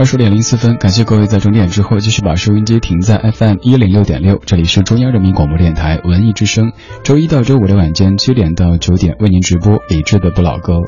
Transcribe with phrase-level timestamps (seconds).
[0.00, 6.72] 二十点零四分，感谢各位在终点之后继续把收音机停在 FM 一零六点六，这里是中央人民广播电台文艺之声，
[7.04, 10.80] 周一到周五的晚间七点到九点为您直播李志的不老歌。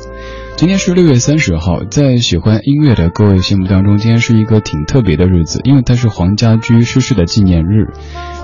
[0.56, 7.90] 今天是六月三十号，在喜欢音乐的各位心目当中，今天是一个挺特别的日子，因为它是黄家驹逝世的纪念日。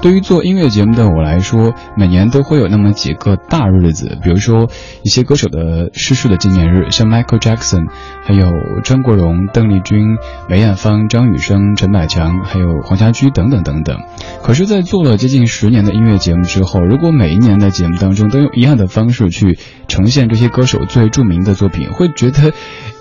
[0.01, 4.69] 对于做音乐节目的我来说，每年都会有那么几个大日子，比如说
[5.03, 7.89] 一些歌手的逝世的纪念日，像 Michael Jackson，
[8.23, 8.53] 还有
[8.85, 10.17] 张国荣、邓丽君、
[10.49, 13.99] 梅艳芳、张雨生、陈百强，还有黄家驹等等等等。
[14.41, 22.53] 可是，在做了接近十年的音乐节目之后，如果每一年的节目当中都用一样的方式去呈现这些歌手最著名的作品，会觉得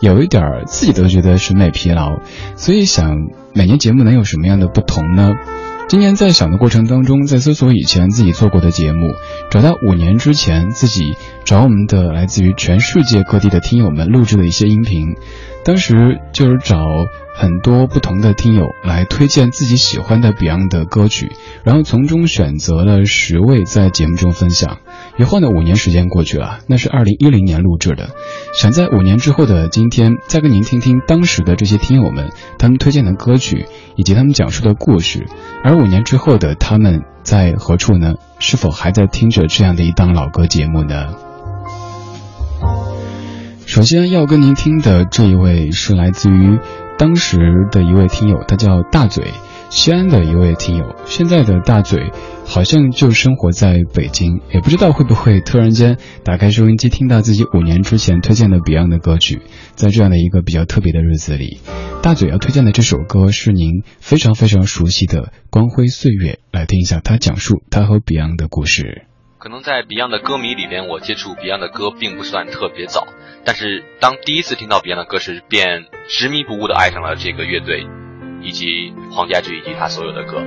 [0.02, 2.18] 有一点自己都觉得审美疲劳。
[2.56, 3.14] 所以想，
[3.54, 5.34] 每年节目能有什么样的不同呢？
[5.88, 9.08] 今年在想的过程当中，在搜索以前自己做过的节目，
[9.50, 11.14] 找到五年之前自己
[11.46, 15.16] 找我们的来自于全世界各地的听友们录制的一些音频，
[15.64, 16.78] 当时就是找。
[17.40, 21.32] 很多不同的听友来推荐自己喜欢的 Beyond 的歌曲，
[21.64, 24.80] 然后从中选择了十位在节目中分享。
[25.20, 28.10] 以后呢，五年时间过去了，那是二零一零年录制的，
[28.54, 35.26] 想在五年之后的今天再跟您听听当时的这些听友们他们推荐的歌曲以及他们讲述的故事。
[35.64, 38.14] 而五年之后的他们在何处呢？
[38.40, 41.16] 是否还在听着这样的一档老歌节目呢？
[43.66, 46.60] 首先要跟您听的这一位是来自于。
[47.00, 47.38] 当时
[47.72, 49.32] 的一位听友，他叫大嘴，
[49.70, 50.96] 西安的一位听友。
[51.06, 52.12] 现在的大嘴
[52.46, 59.42] 好像就生活在北京，也不知道会不会突然间打开收音机，听到自己五年之前推荐的 Beyond 的歌曲。
[59.76, 61.60] 在这样的一个比较特别的日子里，
[62.02, 69.04] 大嘴要推荐的这首歌是您非常非常熟悉的《光辉岁月》，来听一下他讲述他和 Beyond 的故事。
[69.40, 73.08] 可能在 Beyond 的歌迷里边，我接触 Beyond 的歌并不算特别早。
[73.46, 77.86] 但是当第一次听到 Beyond 的歌时，便执迷不悟的爱上了这个乐队，
[78.48, 80.42] 以及黄家驹以及他所有的歌。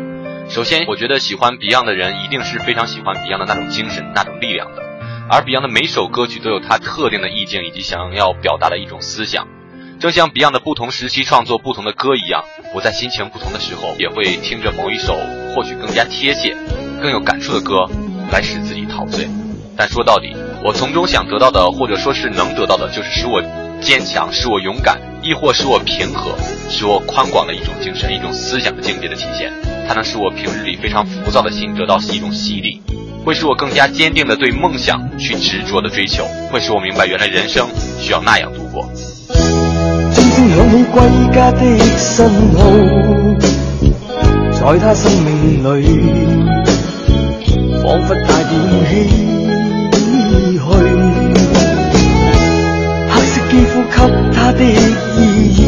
[0.48, 4.82] 首先，我觉得喜欢 Beyond 的人一定是非常喜欢 Beyond 的那种精神、那种力量的。
[5.28, 9.46] 而 Beyond 的每首歌曲都有它特定的意境以及想要表达的一种思想。
[10.00, 12.42] 正像 Beyond 的不同时期创作不同的歌一样，
[12.74, 15.14] 我在心情不同的时候，也会听着某一首
[15.54, 16.56] 或许更加贴切、
[17.02, 17.86] 更有感触的歌，
[18.32, 19.28] 来使自己陶醉。
[19.76, 20.34] 但说到底，
[20.64, 23.40] 我从中想得到的，或者说是能得到的，就是使我
[23.80, 24.98] 坚强，使我勇敢，
[25.30, 26.34] 亦或使我平和，
[26.68, 29.52] 使我宽广的一种精神，一种思想的境界的体现。
[29.86, 32.82] 它能使我平日里非常浮躁的心得到一种洗礼，
[33.24, 37.64] 会使我更加坚定的对梦想去执着的追求，会使我明白原来人生
[38.00, 38.90] 需要那样度过。
[44.52, 45.86] 在他生命里，
[47.84, 49.39] 仿佛带点
[53.90, 53.96] 给
[54.32, 55.18] 他的意
[55.56, 55.58] 义，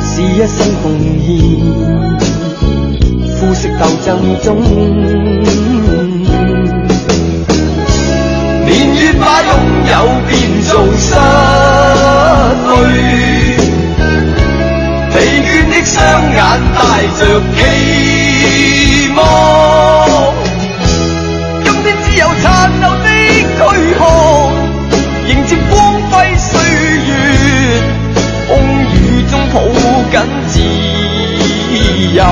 [0.00, 0.84] 是一生奉
[1.24, 1.26] 献。
[3.36, 4.08] 肤色斗争
[4.42, 4.48] 中，
[8.66, 9.50] 年月把拥
[9.86, 9.92] 有
[10.26, 10.30] 变
[10.64, 11.06] 做失
[12.66, 12.68] 去，
[15.12, 15.96] 疲倦的双
[16.32, 16.36] 眼
[16.74, 16.78] 带
[17.18, 17.20] 着
[17.54, 17.56] 期
[19.16, 19.20] 望，
[21.62, 22.46] 今天只有残
[22.80, 23.56] 留的躯
[23.96, 24.00] 壳，
[30.10, 30.58] 紧自
[32.14, 32.22] 由，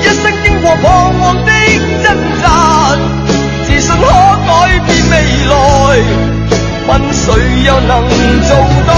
[0.00, 0.84] 一生经过彷
[1.18, 1.50] 徨的
[2.04, 2.06] 挣
[2.42, 2.46] 扎，
[3.64, 4.02] 自信可
[4.46, 4.48] 改
[4.86, 5.12] 变未
[5.48, 5.52] 来，
[6.88, 7.24] 问谁
[7.64, 7.90] 又能
[8.42, 8.50] 做
[8.86, 8.90] 到？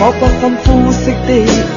[0.00, 1.30] 可不分肤色的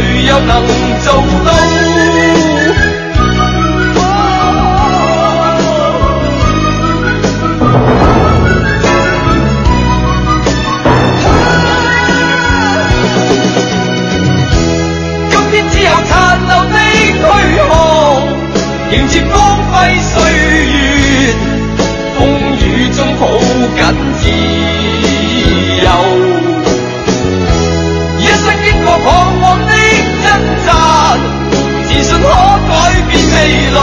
[0.00, 0.66] 谁又能
[1.04, 1.12] 做
[1.44, 1.52] 到？
[15.28, 17.70] 今天只有残留的躯壳，
[18.92, 19.36] 迎接光
[19.70, 20.14] 辉岁
[20.64, 21.34] 月，
[22.16, 22.18] 风
[22.58, 23.22] 雨中抱
[23.76, 23.78] 緊
[33.50, 33.80] 改變未來，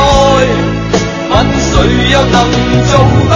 [1.30, 1.74] 問誰
[2.12, 2.36] 又能
[2.86, 2.92] 做
[3.30, 3.34] 到？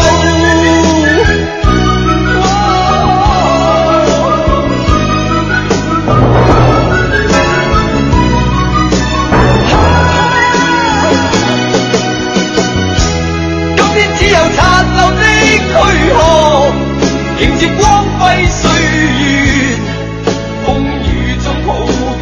[13.75, 14.59] 今天只有殘
[14.95, 15.23] 留的
[15.67, 15.75] 軀
[16.15, 16.15] 殼，
[17.41, 17.81] 迎接光
[18.19, 18.61] 輝歲
[19.19, 19.19] 月，
[20.65, 20.67] 風
[21.03, 21.11] 雨
[21.43, 21.69] 中抱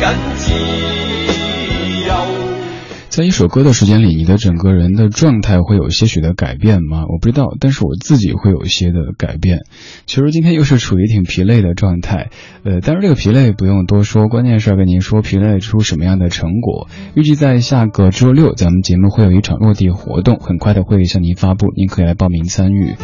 [0.01, 0.03] 緊
[0.35, 0.41] 自
[2.07, 2.09] 由。
[3.39, 7.05] 首歌的时间里，你的整个人的状态会有些许的改变吗？
[7.07, 9.59] 我不知道，但是我自己会有一些的改变。
[10.05, 12.31] 其实今天又是处于挺疲累的状态，
[12.65, 16.89] 呃，但是这个疲累不用多说，关键是要跟您说疲累出什么样的成果。
[17.15, 22.95] 预计在下个周六，咱们节目会有一场落地活动，很快的会向您发布，您可以来报名参与。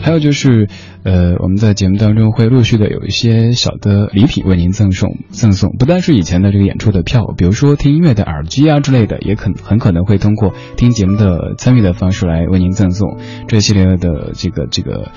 [0.00, 0.68] 还有就是，
[1.04, 13.18] 呃，我们在节目当中会陆续的有一些小的礼品为您赠送，赠送不单是以前的这个演出的票，比如说听音乐的耳机啊之类的，也可很可能会通过听节目的参与的方式来为您赠送。
[13.48, 15.10] 这一系列的这个这个。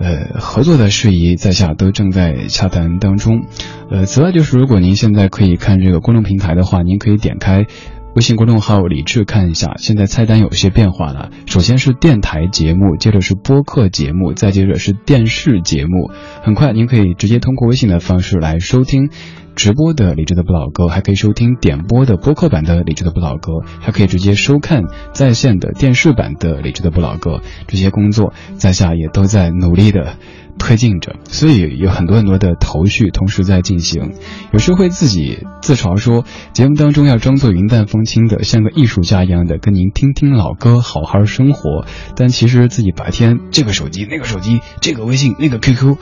[0.00, 3.46] 呃，合作的事宜在下都正在洽谈当中。
[3.90, 7.66] 呃，此外就是，如果您现在可以看这个公众平台的话，您可以点开
[8.14, 9.74] 微信公众号“李志”看一下。
[9.78, 16.12] 现在菜单有些变化了，首先是电台节目，接着是播客节目，再接着是电视节目。
[16.44, 19.10] 很快，您可以直接通过微信的方式来收听。
[19.58, 27.40] 直播的李智的不老歌，还可以收听点播的播客版的李智的不老歌，还可以直接收看在线的电视版的李智的不老歌。
[27.66, 30.14] 这些工作在下也都在努力的
[30.60, 34.12] 推进着，所以有很多很多的头绪同时在进行。
[34.52, 41.84] 有时会自己自嘲说，节目当中要装作云淡风轻的，像个艺术家一样的跟您听听老歌，好好生活。
[42.14, 45.96] 但其实自己白天这个手机那个手机，这个微信那个 QQ，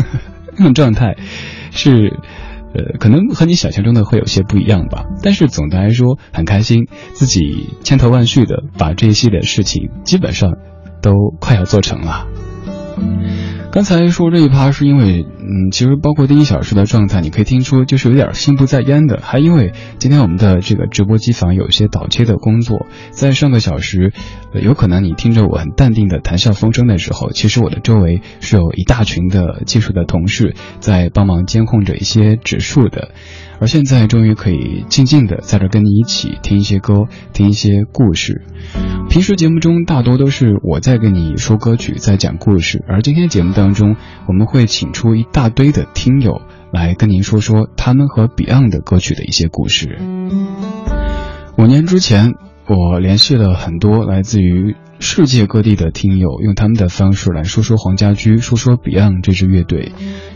[0.74, 1.18] 状态
[1.70, 2.18] 是。
[2.74, 10.52] 呃，可能和你想象中的会有些不一样吧，但是总的来说很开心，自己千头万绪的把这一系列事情基本上
[11.00, 12.26] 都快要做成了。
[13.70, 24.12] 刚才说这一趴是因为，嗯，其实包括第一小时的状态，你可以听出就是有点心不在焉的，还因为今天我们的这个直播机房有一些倒切的工作，在上个小时，
[24.52, 33.10] 呃，有可能你听着我很淡定的谈笑风生的时候，其实我的周围是有一大群的技术的同事在帮忙监控着一些指数的。
[33.60, 38.42] 而现在终于可以静静的在这跟你一起听一些歌，听一些故事。
[39.08, 43.96] 平时节目中大多都是我在跟你说歌曲，在讲故事，而今天节目当中，
[44.26, 49.98] 我们会请出一大堆的听友来跟您说说他们和 Beyond 的歌曲的一些故事。
[51.56, 52.34] 五年之前，
[52.68, 54.76] 我联系了很多来自于。
[55.00, 59.92] 世界各地的听友用他们的方式来说说黄家驹，说说 Beyond 这支乐队。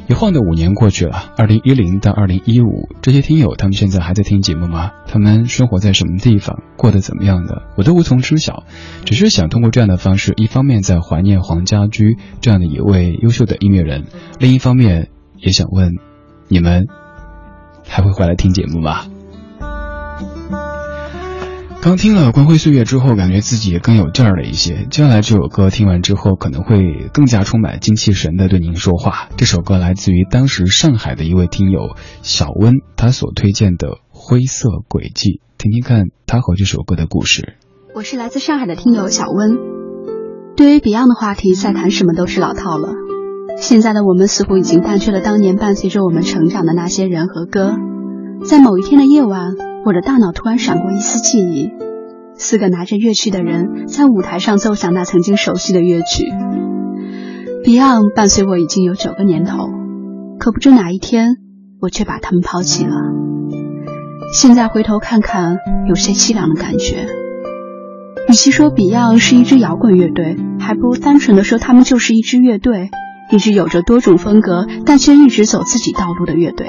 [0.07, 4.93] 一晃的五年过去了，二零一零到二零一五，这些听友他们现在还在听节目吗？
[5.09, 7.63] 他们生活在什么地方，过得怎么样的？
[7.77, 8.63] 我都无从知晓，
[9.05, 14.05] 只是想通过这样的方式，一方面在怀念黄家驹这样的一位优秀的音乐人，
[14.39, 15.09] 另一方面
[15.39, 15.97] 也想问，
[16.47, 16.87] 你们
[17.85, 19.07] 还会回来听节目吗？
[21.83, 24.87] 刚听了《光辉岁月》之后，感觉自己也更有劲儿了一些。
[24.89, 29.29] 接下来这首歌听完之后，可能会更加充满精气神的对您说话。
[29.37, 37.55] 这首歌来自于当时上海的一位听友小温，他所推荐的《灰色轨迹》，听听看他和这首歌的故事。
[37.97, 39.59] 我是来自上海的听友小温。
[40.57, 42.91] 对于 Beyond 的话题，再谈什么都是老套了。
[43.59, 47.75] 现在的我们似乎已经淡去了当年伴随着我们成长的那些人和歌。
[48.45, 49.72] 在某一天的夜晚。
[49.85, 51.73] 我的大脑突然闪过一丝记忆，
[52.35, 56.25] 四个拿着乐器的人在舞台上奏响那曾经熟悉的乐曲。
[57.65, 59.69] Beyond 伴随我已经有九个年头，
[60.39, 61.35] 可不知哪一天
[61.81, 62.95] 我却把他们抛弃了。
[64.33, 65.59] 现在回头看看，
[65.89, 67.09] 有些凄凉的感觉。
[68.29, 72.91] 与其说 Beyond 是一支摇滚乐队，还不如单纯的说他们就是一支乐队，
[73.33, 76.69] 一支有着多种风格但却一直走自己道路的乐队。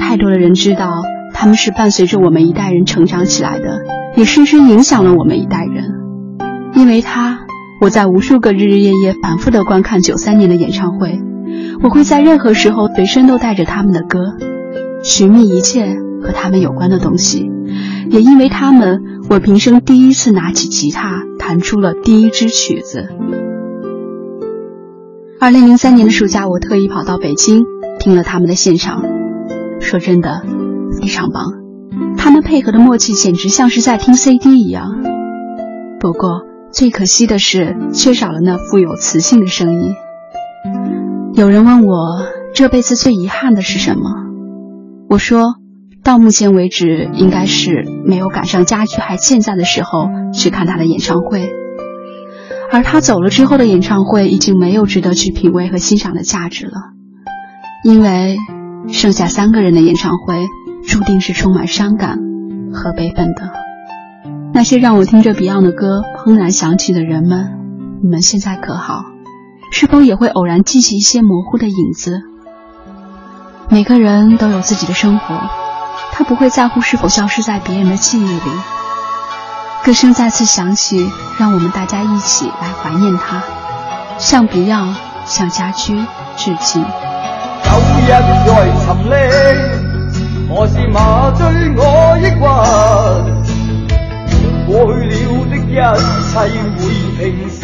[0.00, 1.04] 太多的人知道。
[1.32, 3.80] 他们是伴随着我们一代人成长起来的，
[4.16, 5.94] 也深深影响了我们一代人。
[6.74, 7.40] 因为他，
[7.80, 11.20] 我在无数个日日夜夜反复的观看九三年的演唱会，
[11.82, 14.36] 我会在任何时候随身都带着他们的歌，
[15.02, 17.50] 寻觅一切和他们有关的东西。
[18.10, 23.08] 也因为他们，我平生第一次拿起吉他，弹出了第一支曲子。
[25.40, 27.64] 二零零三年的暑假，我特意跑到北京
[27.98, 29.02] 听了他们的现场。
[29.80, 30.61] 说真的。
[31.02, 31.44] 非常棒，
[32.16, 35.02] 他们配合的默契简直像是在听 CD 一样。
[35.98, 39.94] 不过最可惜的是，缺少了那富有磁性的声音。
[41.34, 44.10] 有人问我这辈子最遗憾的是什么，
[45.08, 45.56] 我说
[46.04, 51.52] 到目前为止，应该是没有赶上家驹还健在的时候去看他的演唱会。
[52.70, 56.72] 而他走了之后的演唱会，已经没有值得去品味和欣赏的价值了，
[57.84, 58.36] 因为
[58.86, 60.46] 剩下三个人的演唱会。
[60.86, 62.18] 注定是充满伤感
[62.72, 63.50] 和悲愤的。
[64.54, 67.58] 那些让我听着 Beyond 的歌怦然想起的人们，
[68.02, 69.04] 你们现在可好？
[69.72, 72.20] 是否也会偶然记起一些模糊的影子？
[73.70, 75.34] 每个人都有自己的生活，
[76.12, 78.40] 他不会在乎是否消失在别人的记忆里。
[79.82, 83.42] 歌声再次响起，让我们大家一起来怀念他，
[84.18, 85.96] 向 Beyond、向家驹
[86.36, 86.84] 致敬。
[90.54, 92.42] 何是麻醉我抑郁？
[94.66, 95.14] 过去了
[95.48, 96.30] 的一切
[96.76, 96.78] 会
[97.18, 97.56] 平息，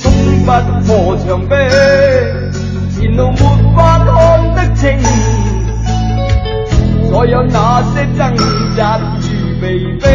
[0.00, 0.06] 冲
[0.46, 0.50] 不
[0.86, 0.88] 破
[1.18, 1.50] 墙壁，
[2.94, 3.36] 前路没
[3.74, 4.08] 法看
[4.54, 4.84] 得清，
[7.08, 8.18] 所有那些挣
[8.76, 9.64] 扎与被
[9.98, 10.06] 逼，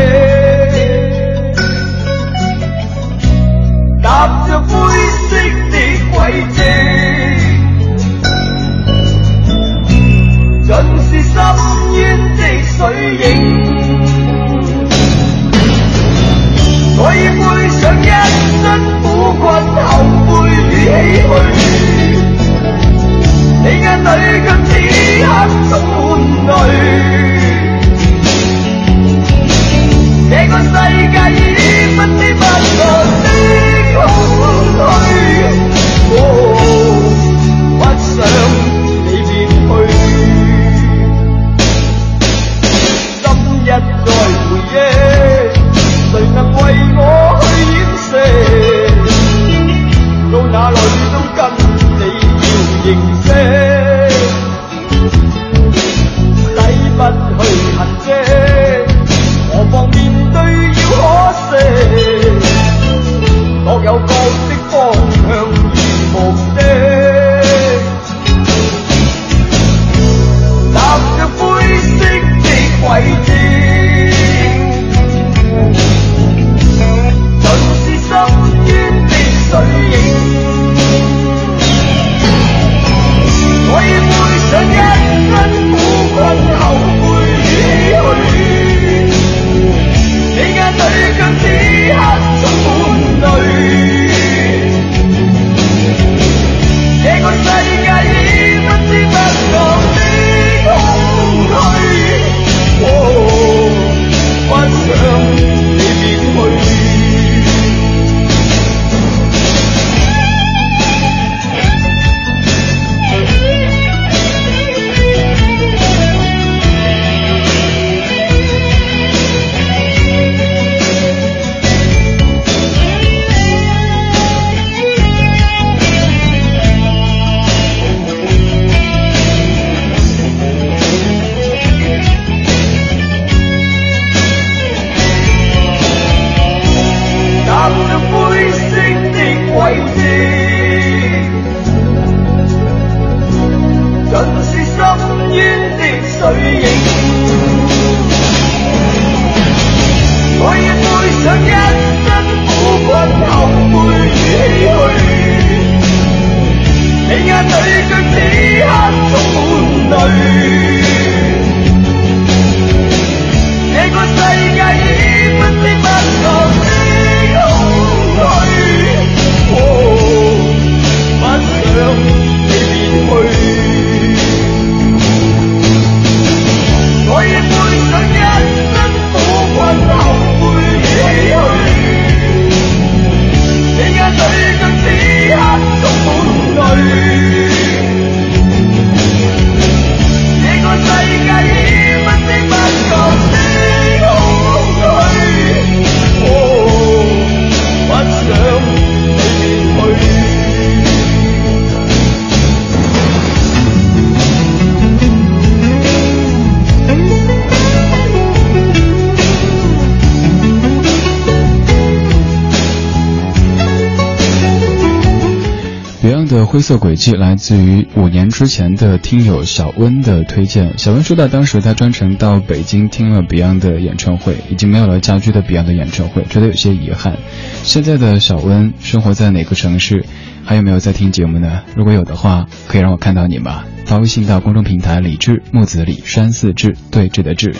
[216.45, 220.77] 灰色轨迹来自于五年之前的听友小温的推荐。
[220.77, 227.17] 小温说到，当时他专程到北京听了 Beyond 的演唱会，已经没有了家居的 Beyond 的演唱会，觉得有些遗憾。
[227.63, 230.05] 现在的小温生活在哪个城市？
[230.45, 231.61] 还有没有在听节目呢？
[231.73, 233.63] 如果有的话，可以让我看到你吗？
[233.93, 237.55] 发微信到公众平台“李志木子李山寺志对峙的志”。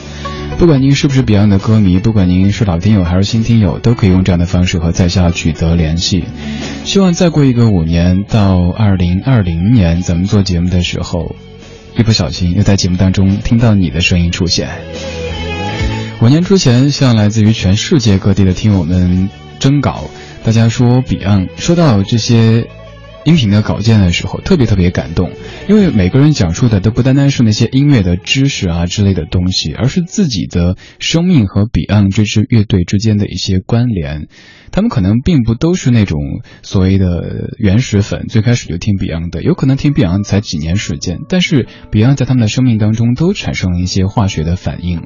[0.57, 6.23] 不管您是不是 Beyond 的歌迷，不管您是老听友还是新听友，都可以用这样的方式和在下取得联系。
[6.85, 11.35] 希望再过一个五年，到二零二零年，咱们做节目的时候，
[11.95, 14.69] 一不小心又在节目当中听到你的声音出现。
[16.19, 20.05] 五年之前，向来自于全世界各地的听友们征稿，
[20.43, 22.67] 大家说 Beyond，说到这些。
[23.25, 25.31] 音频的稿件的时候，特别特别感动，
[25.69, 34.27] 因为每个人讲述的都不单单是那些音乐的知识啊之类的东西，而是自己的生命和 Beyond 这支乐队之间的一些关联。
[34.71, 36.19] 他们可能并不都是那种
[36.63, 45.03] 所谓的原始粉，最开始就听 Beyond 的，有可能听 Beyond 才几年时间，但是 Beyond 在他们的生命当中都产生了一些化学的反应。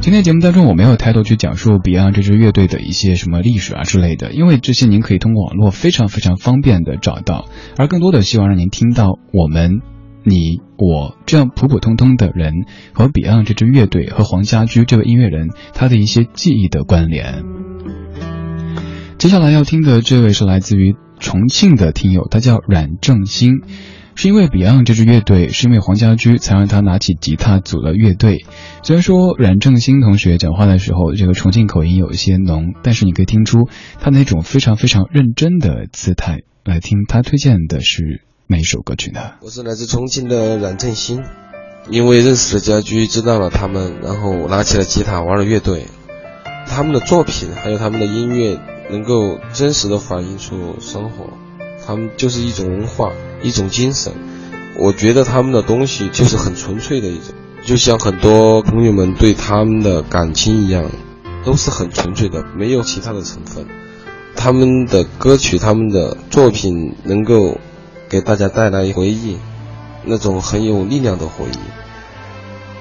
[0.00, 7.46] 今天节目当中我没有太多去讲述 Beyond 这支乐队的一些什么历史啊之类的，因为这些您可以通过网络非常非常方便的找到，
[7.76, 9.80] 而更多的希望让您听到我们、
[10.24, 12.52] 你、我这样普普通通的人
[12.92, 17.44] 和 Beyond 这支乐队和黄家驹这位音乐人他的一些记忆的关联。
[19.18, 23.62] 接下来要听的这位是来自于重庆的听友，他叫冉正兴，
[24.14, 28.44] 是因为 Beyond 这支乐队，是因为黄家驹才让他拿起吉他组了乐队。
[28.82, 33.68] 虽然说冉正兴同学讲话的时候，这个重庆口音有一些浓，但是你可以听出
[34.00, 36.42] 他那种非常非常认真的姿态。
[36.64, 39.20] 来听他推荐的是哪首歌曲呢？
[39.42, 41.22] 我是来自重庆的冉正兴，
[41.90, 45.86] 因为认识了家驹，知道了他们，然后我拿起了吉他玩了乐队。
[46.66, 48.58] 他们的作品还有他们的音乐。
[48.90, 51.30] 能够真实的反映出生活，
[51.86, 53.10] 他们就是一种文化，
[53.42, 54.12] 一种精神。
[54.78, 60.90] 我觉得他们的东西就是很纯粹的一种，就像很多朋友们对他们的感情一样，
[61.46, 63.66] 都是很纯粹的，没有其他的成分。
[64.36, 67.58] 他们的歌曲，他们的作品能够
[68.08, 69.38] 给大家带来回忆，
[70.04, 71.58] 那种很有力量的回忆。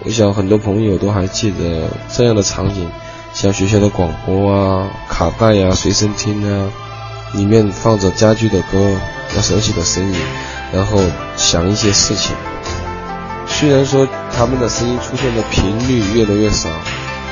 [0.06, 2.90] 我想很多朋友都还记得这样的场景。
[3.34, 6.70] 像学校的广播啊、卡带呀、随身听啊，
[7.34, 8.96] 里面放着家居的歌，
[9.34, 10.16] 那熟悉的声音，
[10.72, 11.02] 然后
[11.36, 12.36] 想一些事情。
[13.48, 16.70] 虽然说他们的声音出现的频率越来越少，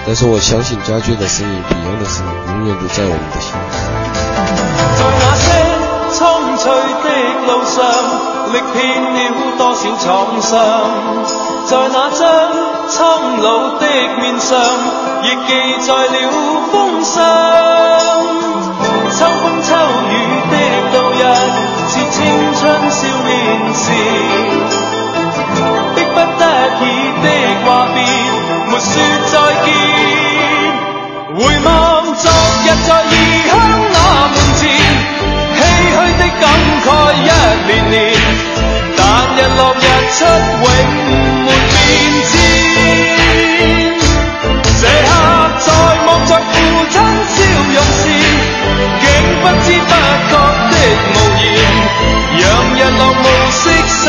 [0.08, 4.11] 但是我相信家居的声音、彼岸的声音永远都在我们的心。
[4.98, 5.46] 在那些
[6.12, 6.20] 苍
[6.58, 6.64] 翠
[7.04, 7.06] 的
[7.48, 7.80] 路上，
[8.54, 8.80] 历遍
[9.14, 9.16] 了
[9.58, 10.06] 多少创
[10.42, 10.56] 伤，
[11.66, 12.20] 在那张
[12.90, 13.48] 苍老
[13.80, 13.86] 的
[14.20, 14.50] 面上。
[15.24, 15.50] 亦记
[15.86, 16.16] 载了
[16.72, 16.74] 风
[17.06, 17.22] 霜。
[19.12, 19.70] 秋风秋
[20.10, 20.12] 雨
[20.50, 20.54] 的
[20.92, 21.22] 度日，
[21.88, 22.18] 是青
[22.60, 23.30] 春少年
[23.76, 23.86] 时，
[25.94, 26.44] 迫不得
[26.82, 26.84] 已
[27.22, 27.26] 的
[27.64, 27.98] 话别，
[28.72, 28.90] 没说
[39.42, 40.20] 日落日出
[40.62, 40.66] 永
[41.46, 41.74] 没变
[42.30, 42.32] 迁。
[44.80, 45.10] 这刻
[45.60, 45.66] 在
[46.06, 46.54] 望着父
[46.90, 46.94] 亲
[47.26, 47.36] 笑
[47.74, 48.04] 容时，
[49.02, 49.04] 竟
[49.42, 49.92] 不知不
[50.30, 50.34] 觉
[50.70, 50.74] 的
[51.10, 51.50] 无言，
[52.38, 52.42] 让
[52.76, 54.02] 日落暮色散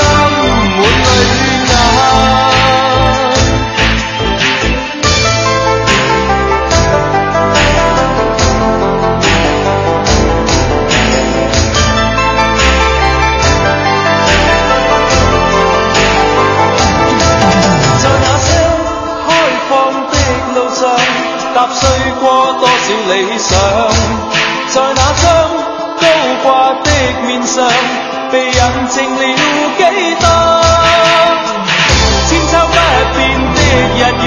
[28.33, 28.53] 被引
[28.89, 29.23] 证了
[29.77, 29.81] 几
[30.15, 30.25] 多。
[32.27, 32.75] 千秋不
[33.15, 33.21] 变
[33.53, 33.59] 的
[33.93, 34.27] 日月，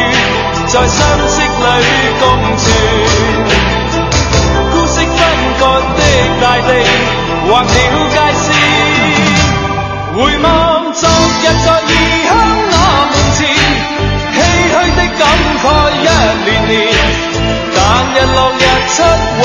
[0.68, 1.86] 在相识里
[2.20, 2.24] 共
[2.56, 2.64] 存。
[4.72, 5.10] 孤色分
[5.60, 5.62] 割
[5.98, 6.00] 的
[6.40, 6.70] 大地，
[7.50, 7.68] 划了
[8.12, 8.46] 界线。
[10.14, 10.46] 回望
[10.94, 11.92] 昨日在異
[12.30, 12.32] 鄉
[12.70, 12.74] 那
[13.10, 13.42] 门前，
[14.36, 14.38] 唏
[14.70, 15.22] 噓的感
[15.64, 15.66] 慨
[15.98, 16.08] 一
[16.46, 16.74] 年年，
[17.74, 17.78] 但
[18.14, 18.62] 日落日
[18.96, 18.98] 出
[19.42, 19.44] 永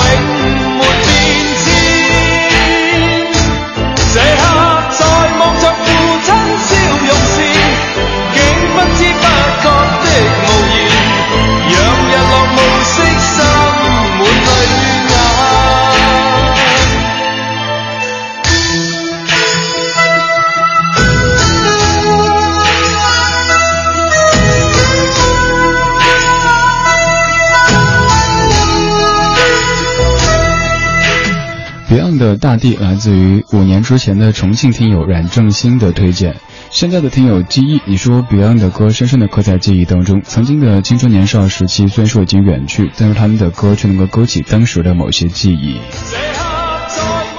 [31.90, 36.37] Beyond 的大地来自于五年之前的重庆听友冉正兴的推荐。
[36.70, 40.22] 现在的听友记忆，你说 Beyond 的歌深深的刻在记忆当中。
[40.22, 45.81] 曾经的青春年少时期虽然说已经远去，但是他们的歌却能够勾起当时的某些记忆。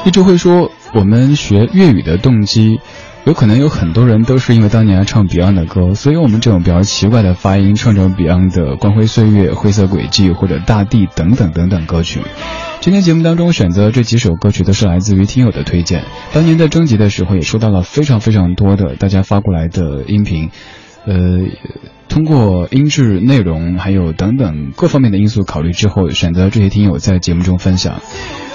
[0.04, 2.82] 一直会说我们学粤语的动机，
[3.24, 12.22] 有可能有很多人都是因为当年爱唱 Beyond 的歌，所以我们这种比较奇怪的发音唱成 Beyond 的《光辉岁月》《灰色轨迹》或者《大地》等等等等歌曲。
[12.80, 16.04] 今天节目当中选择这几首歌曲都是来自于听友的推荐。
[16.34, 20.50] 当年在征集的时候也收到了非常非常多的大家发过来的音频，
[21.06, 21.14] 呃，
[22.10, 28.02] 通过音质、内容还有等等各方面的因素考虑之后，选择这些听友在节目中分享。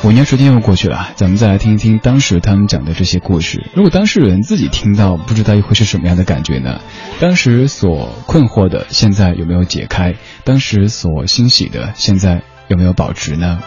[0.06, 3.68] 五年时间又过去了，咱们再来听一听当时他们讲的这些故事。
[3.74, 6.80] 如果当事人自己听到，不知道又会是什么样的感觉呢？
[7.18, 10.14] 当时所困惑的，现在有没有解开？
[10.44, 13.58] 当时所欣喜的，现在有没有保值呢？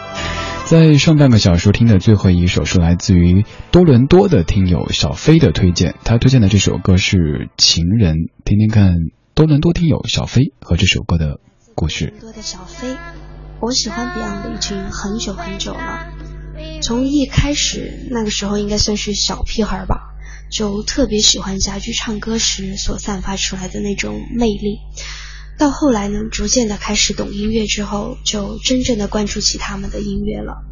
[0.64, 7.18] 在上半个小时听的最后一首是来自于多伦多的听友小飞的推荐，他推荐的这首歌是
[7.58, 8.14] 《情人》，
[8.46, 8.94] 听听看
[9.34, 11.38] 多伦多听友小飞和这首歌的
[11.74, 12.14] 故事。
[12.18, 12.96] 多的小飞，
[13.60, 16.06] 我喜欢 Beyond 已经很久很久了，
[16.82, 20.14] 从一开始那个时候应该算是小屁孩吧，
[20.50, 24.78] 就特别喜欢家驹唱歌时所散发出来的那种魅力。
[25.58, 30.62] 到后来呢，逐渐的开始懂音乐之后，就真正的关注起他们的音乐了。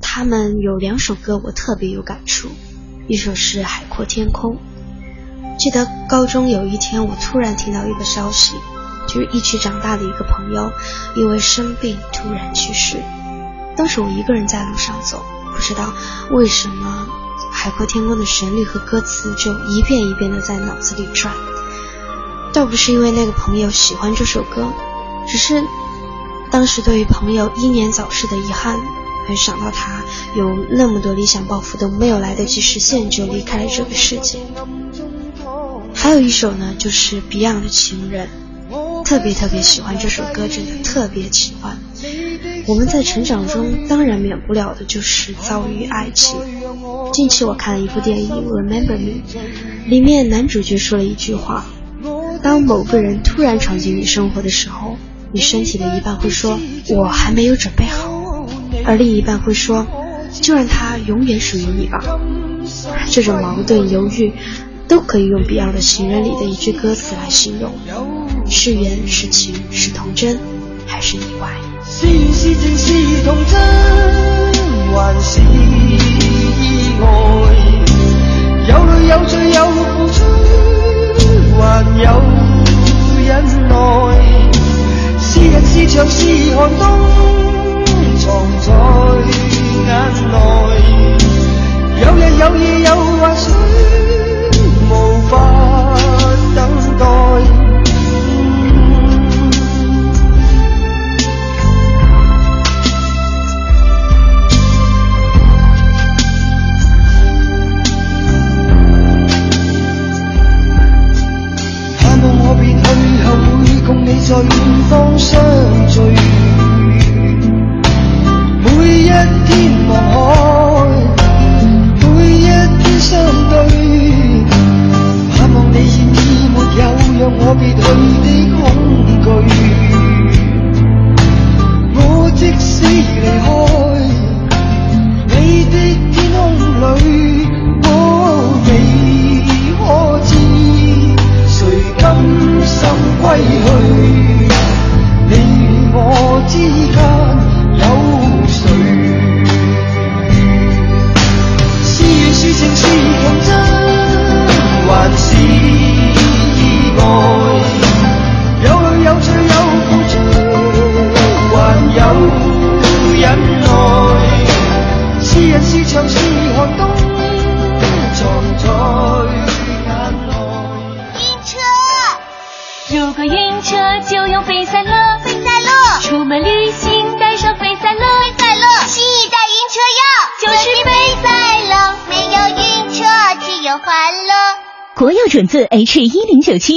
[0.00, 2.48] 他们有两首歌我特别有感触，
[3.08, 4.54] 一首是《海阔天空》。
[5.58, 8.54] 记得高中有一天，我突然听到一个消息，
[9.06, 10.70] 就是一起长大的一个朋友
[11.16, 12.96] 因为生病突然去世。
[13.76, 15.92] 当时我一个人在路上走，不知道
[16.30, 17.06] 为什么
[17.52, 21.34] 《海阔天空》的旋律和歌词就一遍一遍的在脑子里转。
[22.52, 24.72] 倒不是因为那个朋友喜欢这首歌，
[25.28, 25.62] 只是
[26.50, 28.78] 当时对于朋友英年早逝的遗憾，
[29.28, 30.02] 还想到他
[30.34, 34.38] 有那么多理想抱负都没有来得及实现就离开了这个世界。
[35.94, 38.28] 还有一首呢，就是 Beyond 的《情人》，
[39.04, 41.78] 特别特别喜欢这首歌，真的特别喜欢。
[42.66, 46.36] 我们在成长中当然免不了的就是遭遇爱情。
[47.12, 49.22] 近期我看了一部电影《Remember Me》，
[49.88, 51.64] 里面男主角说了一句话。
[52.42, 54.96] 当某个人突然闯进你生活的时候，
[55.32, 56.58] 你身体的一半会说
[56.90, 58.46] “我还没有准备好”，
[58.84, 59.86] 而另一半会说
[60.40, 62.18] “就让他永远属于你吧”。
[63.06, 64.32] 这种矛盾犹豫，
[64.88, 67.72] 都可以用 Beyond 的《情人》里的一句歌词来形容：
[68.50, 70.38] 是缘是情是童真，
[70.84, 71.48] 还是意外？
[71.98, 72.92] 是緣是情是
[73.24, 73.58] 童真，
[74.94, 75.96] 還是意
[77.00, 77.06] 外？
[78.68, 80.18] 有淚有罪有付出。
[81.58, 81.64] 還
[81.96, 82.20] 有
[83.24, 83.30] 忍
[83.70, 83.74] 耐，
[85.18, 86.18] 是人是牆是
[86.54, 86.84] 寒冬，
[88.18, 88.24] 藏
[88.60, 88.68] 在
[89.86, 89.88] 眼
[90.32, 90.34] 內。
[92.02, 93.44] 有日有夜有幻想，
[94.90, 94.92] 无
[95.30, 95.32] 法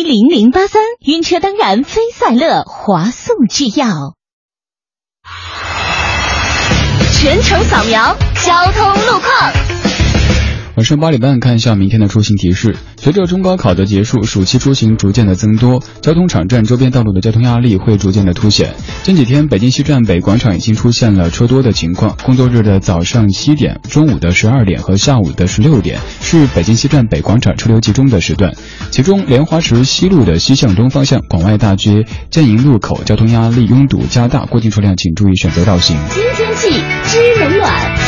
[0.10, 4.15] 零零八三，晕车当然非赛乐，华速制药。
[7.13, 9.79] 全程扫描交通路况。
[10.80, 12.74] 晚上八点半，看一下明天的出行提示。
[12.96, 18.74] 随着中高考的结束，暑期出行逐渐的增多，交通场站周边道路的交通压力会逐渐的凸显。
[19.04, 22.15] 近几天，北京西站北广场已经出现了车多的情况。
[22.24, 28.56] 工作日的早上七点、中午的十二点和下午的十六点是北京西站北广场车流集中的时段。
[28.89, 35.98] 其中，莲花池西路的西向东方向广外大街建营路口交通压力拥堵加大，过境车辆请注意选择道行。
[36.10, 36.70] 新天气
[37.04, 37.99] 知冷暖。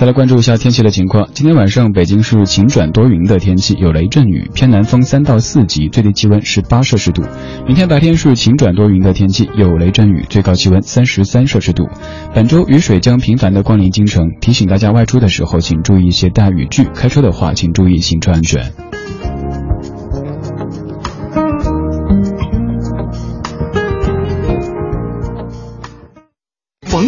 [0.00, 1.28] 再来关注一下天气的情况。
[1.34, 7.22] 今天晚上北京是晴转多云的天气，有雷阵雨，偏南风三到四级，最低气温十八摄氏度。
[7.66, 11.86] 明天白天是晴转多云的天气，有雷阵雨，最高气温三十三摄氏度。
[12.32, 18.72] 本周雨水将频繁的光临京城，提醒大家外出的时候请注意一些带雨具，开车的话请注意行车安全。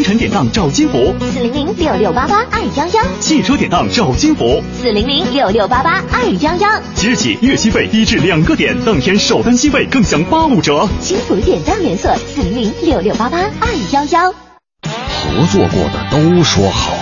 [0.03, 6.69] 房产典当找金福，四零零六六八八二幺幺；汽车典当找金福，四零零六六八八二幺幺。
[6.97, 10.88] 即日起月息费低至两个点，当天首单息费更享八五折。
[10.99, 14.33] 金福典当连锁，四零零六六八八二幺幺。
[14.33, 16.95] 合作过的都说好，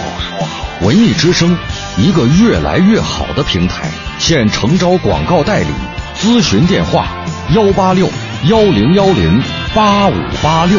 [0.83, 1.57] 文艺之声，
[1.97, 5.69] 一个越来越好的平台，现诚招广告代理，
[6.19, 7.07] 咨询电话
[7.55, 8.07] 幺八六
[8.51, 9.41] 幺零幺零
[9.75, 10.79] 八五八六。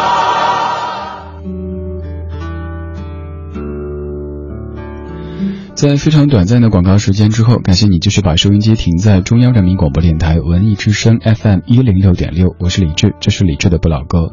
[5.81, 14.29] 在非常短暂的广告时间之后，感谢你继续把收音机停在中央人民广播电台文艺之声 FM 一零六点六，我是李志，这是李志的不老歌。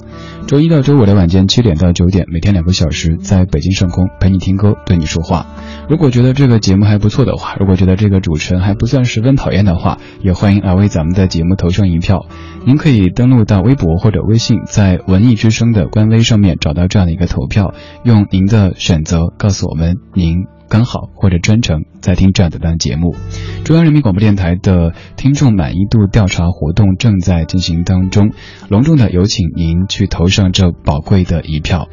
[0.46, 5.46] 周一到周五的晚间七点到九点，每天两个小时，在北京上空陪你听歌，对你说话。
[5.88, 12.26] 如果觉得这个节目还不错的话，如果觉得这个主持人还不算十分讨厌的话，也欢迎来为咱们的节目投上一票。
[12.66, 17.72] 您可以登录到微博或者微信，在文艺之声的官微上面找到这样的一个投票，
[18.04, 20.58] 用您的选择告诉我们您。
[20.68, 23.16] 刚好或者专程在听这样的档节目，
[23.64, 28.33] 中央人民广播电台的听众满意度调查活动正在进行当中，
[28.68, 31.88] 隆重的有请您去投上这宝贵的一票。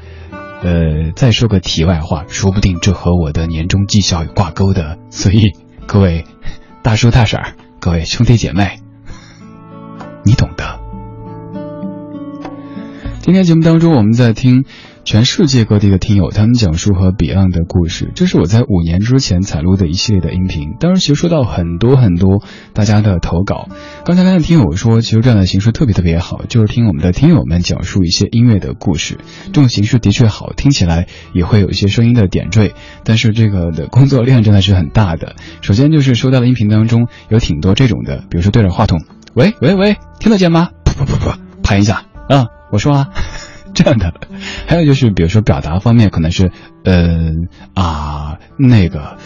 [0.62, 5.52] 呃，再说个题外话，说不定这和我的年终绩效有挂钩的，所以
[5.86, 6.26] 各位
[6.84, 8.80] 大叔大婶儿，各位兄弟姐妹，
[10.24, 10.80] 你懂的。
[13.22, 14.66] 今天节目当中，我们在听。
[15.06, 20.74] 全世界各地的听友，他们讲述和 Beyond 的故事，这是我在五年之前采录的一系列的音频。
[20.80, 23.70] 当然，其实收到很多很多大家的投稿。
[24.04, 29.20] 刚才看到听友说，其实这样的形式特别特别好，就是听我们的听友们讲述一些音乐的故事。
[29.46, 35.36] 这种形式的确好，听起来也会有一些声音的点缀，但是这个的工作量真的是很大的。
[35.62, 39.04] 首先就是收到的音频当中有挺多这种的，比如说对着话筒，
[39.36, 40.70] 喂喂喂，听得见吗？
[40.84, 43.10] 噗噗噗噗，拍一下啊，我说啊。
[43.76, 44.14] 这样的，
[44.68, 46.52] 还有就是，比如说表达方面，可能是，
[46.86, 49.18] 嗯啊，那个，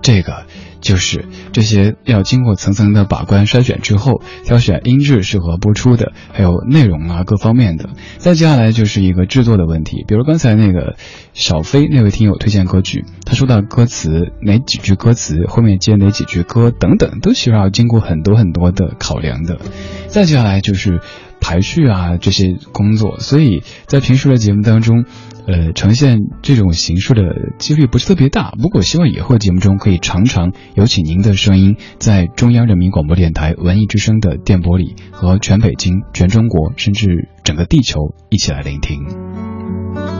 [0.00, 0.46] 这个，
[0.80, 7.90] 就是这些要经过层层的把关筛选之后，挑选音质适合播出的，还有内容啊各方面的。
[8.18, 10.94] 再接下来就是一个制作的问题，比如刚才那个
[11.34, 19.58] 小飞那位听友推荐歌曲，他说到歌词哪几句歌词后面接哪几句歌等等，都需要经过很多很多的考量的。
[20.06, 21.00] 再接下来就是。
[21.40, 25.04] 排序啊这些工作，所以在平时的节目当中，
[25.46, 27.22] 呃，呈现这种形式的
[27.58, 28.50] 几率不是特别大。
[28.52, 40.17] 不过希望以后节目中可以常常有请您的声音，在中央人民广播电台文艺之声的电波里，和全北京、全中国，甚至整个地球一起来聆听。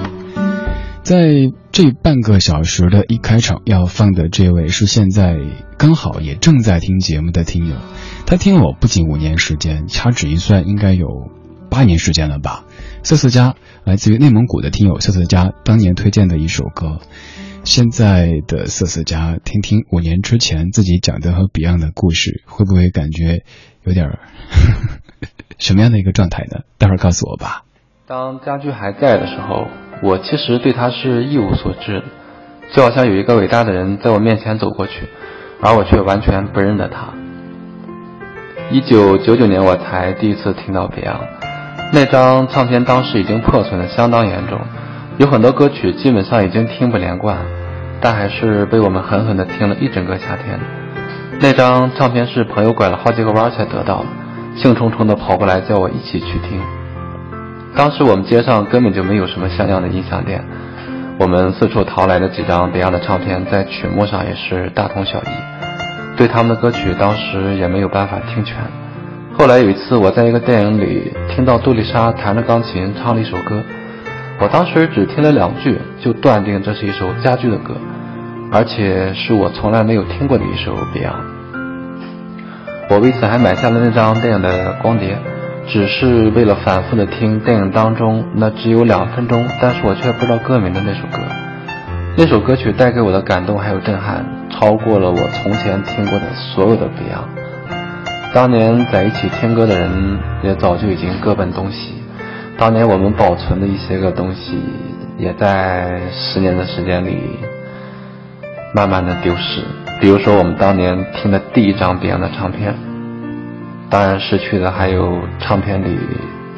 [1.09, 5.38] 在这半个小时的一开场要放的这位是现在
[5.79, 7.77] 刚好也正在听节目的听友。
[8.27, 11.31] 他听了我不仅五年时间，掐指一算应该有
[11.71, 12.66] 八年时间了吧。
[13.03, 16.99] 瑟瑟家来自于内蒙古的听友瑟瑟家当年推荐的一首歌，
[17.64, 23.44] 现在的瑟瑟家听听五年之前自己讲的和 Beyond 的故事，会不会感觉
[23.83, 24.18] 有点
[25.57, 26.64] 什么样的一个状态呢？
[26.77, 27.62] 待会儿告诉我吧。
[28.07, 29.68] 当家具还在的时候，
[30.01, 32.03] 我其实对他是一无所知，
[32.73, 35.09] 就好像有一个伟大的人在我面前走过去，
[35.61, 37.09] 而我却完全不认得他。
[38.71, 44.61] 一九九九年我才第一次听到 Beyond，那张唱片当时已经破损的相当严重，
[45.17, 47.39] 有很多歌曲基本上已经听不连贯，
[48.01, 50.61] 但还是被我们狠狠地听了一整个夏天。
[51.41, 54.07] 那张唱片是朋友拐了好几个弯才得到的，
[54.55, 56.78] 兴冲冲地跑过来叫我一起去听。
[57.77, 60.45] 当时我们街上根本就没有什么像样的音响店，
[61.19, 65.27] 我们四处淘来的几张 Beyond 的唱片，在曲目上也是大同小异。
[66.17, 68.57] 对他们的歌曲，当时也没有办法听全。
[69.33, 73.63] 后来有一次，我在一个电影里听到杜丽莎弹着钢琴唱了一首歌，
[74.41, 77.77] 我当时只听了两句，就断定这是一首家驹的歌，
[78.51, 81.39] 而且是我从来没有听过的一首 Beyond。
[82.91, 85.17] 我为此还买下了那张电影的光碟，
[85.71, 91.19] 只是为了反复的听电影当中那只有两分钟，但是我却不知道歌名的那首歌。
[92.17, 98.33] 那首歌曲带给我的感动还有震撼，超过了我从前听过的所有的 Beyond。
[98.35, 101.93] 当年在一起听歌的人也早就已经各奔东西，
[102.57, 104.59] 当年我们保存的一些个东西，
[105.19, 107.39] 也在十年的时间里
[108.75, 109.61] 慢慢的丢失。
[110.01, 112.75] 比如说我们当年听的第一张 Beyond 的唱片，
[113.90, 115.98] 当然失去的还有唱片里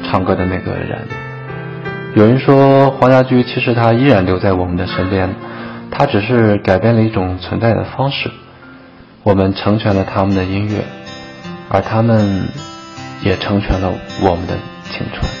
[0.03, 1.07] 唱歌的那个人。
[2.15, 5.29] 有人说黄家驹其实他依然留在我们的身边。
[5.93, 8.31] 他只是改变了一种存在的方式，
[9.23, 10.85] 我们成全了他们的音乐，
[11.69, 12.47] 而他们
[13.23, 13.91] 也成全了
[14.23, 15.40] 我们的青春。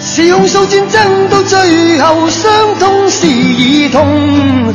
[0.00, 4.74] 是控诉战争到最后，伤痛是儿童。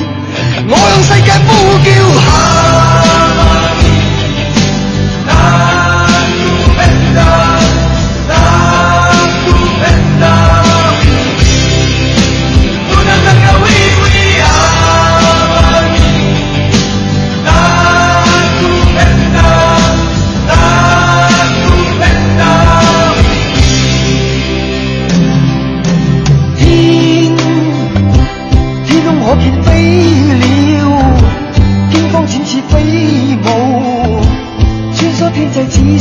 [0.68, 1.50] 我向世界呼
[1.84, 3.53] 叫。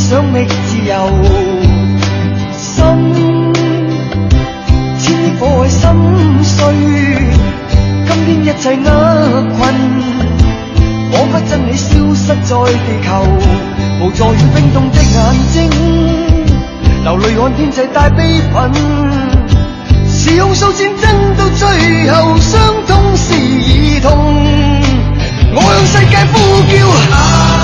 [0.08, 0.94] 想觅自由，
[2.58, 3.52] 心
[4.98, 5.88] 千颗心
[6.42, 6.74] 碎，
[8.08, 8.90] 今天一切厄
[9.56, 9.60] 困，
[11.12, 13.08] 仿佛真理消失在地球，
[14.00, 15.14] 无助与冰冻的眼
[15.52, 15.70] 睛，
[17.04, 18.72] 流泪看天际带悲愤，
[20.10, 24.10] 是用数战争到最后，伤痛是已痛，
[25.54, 27.61] 我向世界呼叫。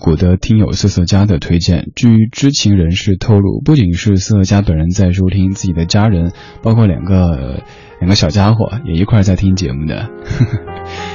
[0.00, 1.90] 自于内蒙古的听友瑟瑟家的推荐。
[1.94, 6.32] 据知情人士透露，不仅是瑟瑟家本人在收听，自己的家人，
[6.62, 7.62] 包括两个
[8.00, 10.08] 两个小家伙也一块在听节目的。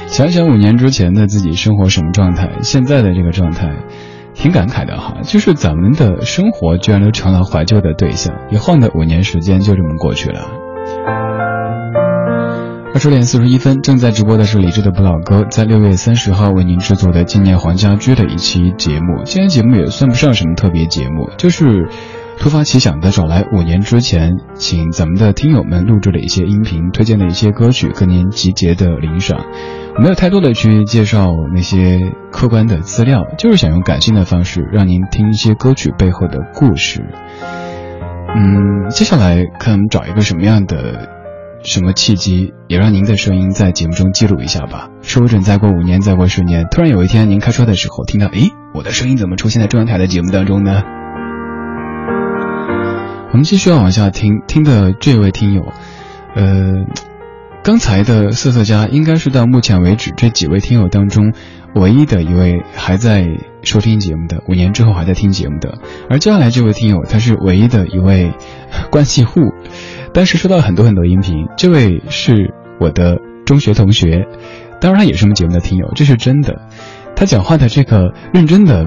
[0.06, 3.74] 想想五年之前的自己生活什么状态，现在的这个状态，
[4.34, 5.18] 挺感慨的哈。
[5.22, 10.42] 就是咱们的生活居然都成了怀旧的对象，一晃的五年时间就这么过去了。
[12.96, 19.22] 二十点四十一分，正在直播的是李志的不老歌，在六月三十号为您制作的纪念黄家驹的一期节目。
[19.26, 21.90] 今天节目也算不上什么特别节目，就是
[22.38, 29.44] 突发奇想的找来五年之前请咱们的听友们录制的一些音频，推荐的一些歌曲，跟您集结的领赏。
[29.98, 32.00] 没有太多的去介绍那些
[32.32, 37.04] 客观的资料，就是想用感性的方式让您听一些歌曲背后的故事。
[38.34, 41.14] 嗯，接下来看我们找一个什么样的。
[41.64, 44.88] 什么契机也让您的声音在节目中记录一下吧？
[45.02, 50.82] 说不准再过五年，再过十年，突然有一天您开车的时候听到，诶，我的声音怎么出现在中央台的节目当中呢？
[53.32, 55.72] 我们继续要往下听，听的这位听友，
[56.36, 56.86] 呃，
[57.64, 61.32] 刚才的瑟瑟家应该是到目前为止这几位听友当中
[61.74, 63.26] 唯一的一位还在
[63.62, 65.78] 收听节目的，五年之后还在听节目的，
[66.08, 68.32] 而接下来这位听友他是唯一的一位
[68.90, 69.40] 关系户。
[70.16, 74.26] 但是收到很多很多音频，这位是我的中学同学，
[74.80, 76.62] 当然他也是我们节目的听友，这是真的。
[77.14, 78.86] 他讲话的这个认真的，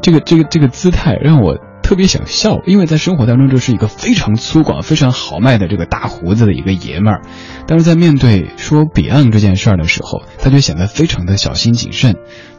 [0.00, 7.22] 这个这个这个姿态让我特别想笑，因为在生活当中就是一个非常粗犷、非常豪迈的这个大胡子的一个爷们儿，
[7.66, 12.14] 但是在面对说 Beyond 这件事儿的时候，他就显得非常的小心谨慎。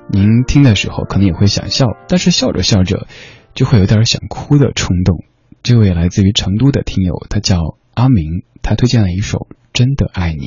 [0.07, 3.07] 您听的时候可能也会想笑，但是笑着笑着
[3.55, 5.23] 就会有点想哭的冲动。
[5.63, 7.76] 这位来自于成都的听友，他叫。
[7.97, 9.39] 阿明，他推荐了一首
[9.73, 10.45] 《真的爱你》。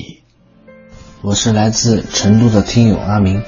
[1.20, 3.42] 我是来自成都的听友阿明，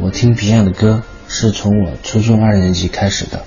[0.00, 3.44] 我听 Beyond 的歌是从我初中二年级开始的。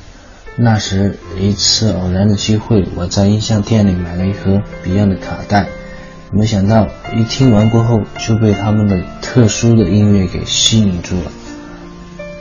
[0.56, 5.68] 那时一次偶然的机会，我在音像店里买了一盒 Beyond 的卡带，
[6.32, 11.32] 没想到一听完过后就被他们的特殊的音乐给吸引住了。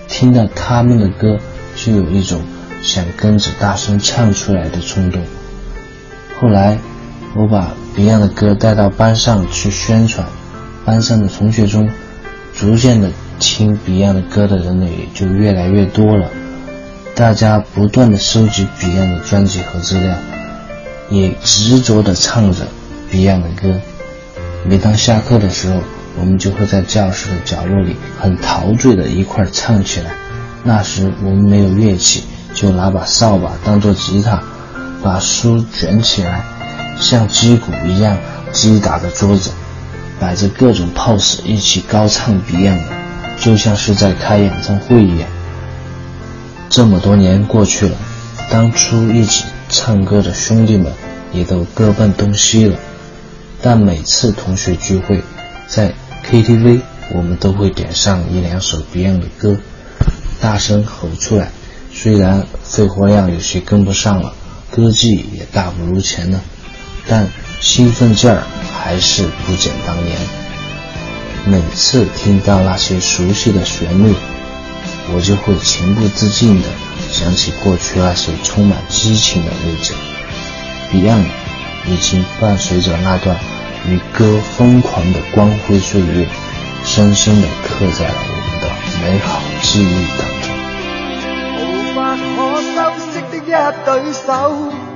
[0.06, 1.40] 听到他们的歌，
[1.74, 2.40] 就有一种
[2.80, 5.20] 想跟着大声唱出来的冲动。
[6.40, 6.78] 后来。
[7.38, 10.26] 我把 Beyond 的歌带到班上去宣传，
[10.86, 11.86] 班上的同学中，
[12.54, 16.30] 逐渐的听 Beyond 的歌的人呢也就越来越多了。
[17.14, 20.16] 大家不断的收集 Beyond 的专辑和资料，
[21.10, 22.66] 也执着的唱着
[23.12, 23.80] Beyond 的歌。
[24.64, 25.80] 每当下课的时候，
[26.18, 30.10] 我们就会在教室的角落里很陶醉的一块唱起来。
[30.64, 32.24] 那时我们没有乐器，
[32.54, 34.42] 就拿把扫把当做吉他，
[35.02, 36.42] 把书卷起来。
[37.00, 38.18] 像击鼓一样
[38.52, 39.50] 击打着桌子，
[40.18, 42.80] 摆着各种 pose，一起高唱 Beyond，
[43.38, 45.28] 就像是在开演唱会一样。
[46.68, 47.96] 这么多年过去了，
[48.50, 50.92] 当初一起唱歌的兄弟们
[51.32, 52.76] 也都各奔东西了。
[53.62, 55.22] 但每次同学聚会，
[55.66, 55.92] 在
[56.28, 56.80] KTV，
[57.12, 59.56] 我们都会点上一两首 Beyond 的歌，
[60.40, 61.50] 大声吼出来。
[61.92, 64.34] 虽然肺活量有些跟不上了，
[64.70, 66.40] 歌技也大不如前了。
[67.08, 67.28] 但
[67.60, 68.42] 兴奋劲儿
[68.76, 70.16] 还是不减当年。
[71.44, 74.14] 每次听到那些熟悉的旋律，
[75.14, 76.68] 我就会情不自禁地
[77.12, 79.94] 想起过去那些充满激情的日子。
[80.90, 81.26] Beyond
[81.86, 83.36] 已经伴随着那段
[83.88, 86.26] 与歌疯狂的光辉岁月，
[86.84, 88.66] 深深地刻在了我们的
[89.04, 90.46] 美好记忆当中。
[91.62, 92.26] 无法可
[92.74, 93.48] 修饰的一
[93.84, 94.95] 对手。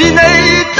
[0.00, 0.79] 是你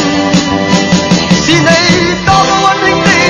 [1.51, 3.20] 是你多麼溫馨的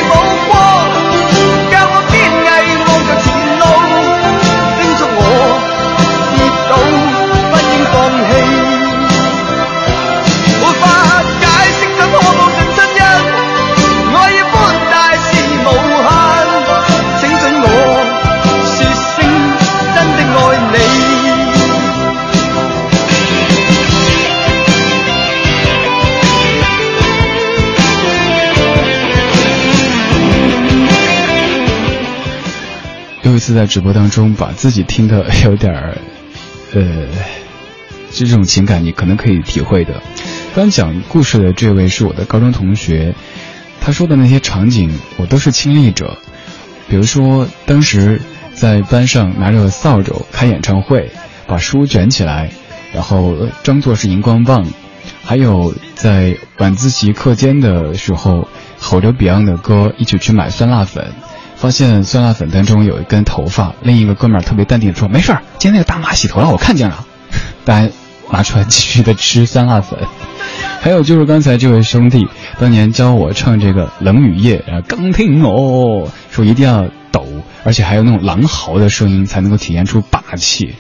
[33.32, 35.98] 有一次在直播当中，把自己听的 有点儿，
[36.74, 37.08] 呃，
[38.12, 40.04] 这种情感你可能可以体会的。
[40.54, 43.16] 刚讲故事的这位是我的高中同学，
[43.80, 46.18] 他说的那些场景我都是亲历者。
[46.90, 48.22] 比如说，当时
[48.54, 51.10] 在班上拿着扫帚开演唱会，
[51.48, 52.52] 把书卷起来，
[52.94, 54.66] 然后装作是荧光棒；
[55.24, 61.14] 还有在晚自习课间的时候，吼着 Beyond 的歌，一起去买酸辣粉。
[61.62, 67.06] 发现酸辣粉当中有一根头发，另一个哥们儿特别淡定的说：“没事儿，今天那个大妈洗头了，我看见了。”
[67.64, 67.88] 大家
[68.32, 70.00] 拿出来继续的吃酸辣粉。
[70.82, 72.28] 还有就是刚才这位兄弟
[72.60, 77.28] 当年教我唱这个《冷雨夜》，啊，刚听哦，说一定要抖，
[77.64, 80.74] 而且还有那种狼嚎的声音才能够体现出霸气。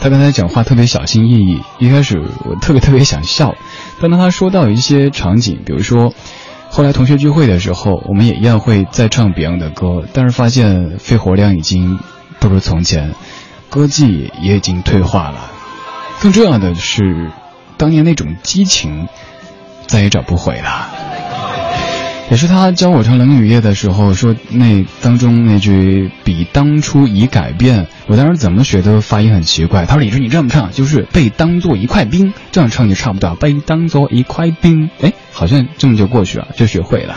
[0.00, 3.56] 他刚才讲话特别小心翼翼，一开始我特别特别想笑，
[4.00, 6.14] 但当他说到一些场景，比如说。
[6.70, 11.98] 后来同学聚会的时候，我们也一样会再唱 Beyond 的歌，但是发现肺活量已经
[12.38, 13.14] 不如从前，
[13.70, 15.50] 歌技也已经退化了。
[16.20, 17.30] 更重要的是，
[17.76, 19.08] 当年那种激情
[19.86, 20.88] 再也找不回了。
[22.28, 29.86] 也是他教我唱《冷雨夜》的时候说，那当中那句“比当初已改变”，我当时怎么学都发音很奇怪。
[29.86, 37.16] 他说：“李志，你这么唱就是被当做一块冰，这样唱就差不多，被当做一块冰。”哎，好像这么就过去了，就学会了。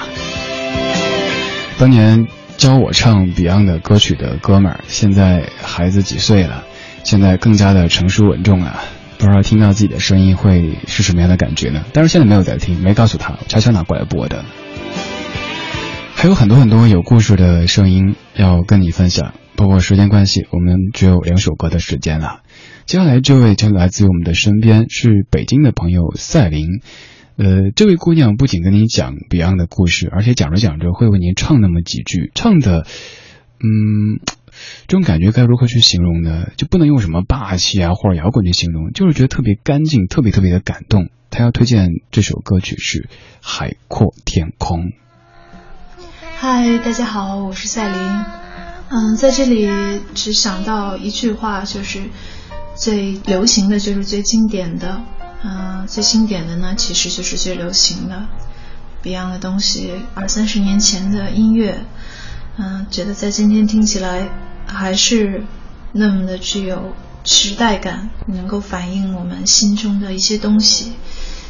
[1.79, 6.63] 当年教我唱 Beyond 的歌曲的哥们儿，现在孩子几岁了？
[7.03, 8.79] 现在更加的成熟稳重了。
[9.17, 11.83] 不知道听到自己的声音会是什么样的感觉呢？
[11.91, 14.45] 但是现在没有在听，没告诉他，悄悄拿过来播的。
[16.21, 22.41] 还有很多很多有故事的声音要跟你分享，不过时间关系，我们只有两首歌的时间了。
[22.85, 26.81] 接下来这位就来自于我们的身边，是北京的朋友赛琳。
[27.37, 32.85] 呃，这位姑娘不仅跟你讲 Beyond 的故事，而且讲着讲着会为您唱那么几句，唱的，
[33.63, 34.19] 嗯，
[34.87, 36.47] 这种感觉该如何去形容呢？
[36.57, 41.11] 就不能用什么霸气啊或者摇滚去形容，就是觉得特别干净，特别特别的感动。
[41.29, 43.03] 他要推荐这首歌曲是
[43.39, 44.87] 《海阔天空》。
[46.41, 48.25] 嗨，大家好，我是赛琳。
[48.87, 49.69] 嗯，在这里
[50.15, 52.01] 只想到一句话，就是
[52.77, 55.01] 最流行的就是最经典的，
[55.43, 58.25] 嗯，最经典的呢其实就是最流行的
[59.03, 61.83] Beyond 的东西，二三十年前的音乐，
[62.55, 64.29] 嗯，觉得在今天听起来
[64.65, 65.43] 还是
[65.91, 66.93] 那么的具有
[67.25, 70.93] 时代感，能够反映我们心中的一些东西。